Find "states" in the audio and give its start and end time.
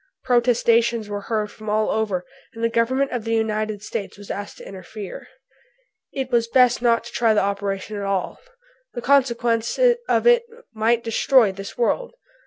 3.83-4.17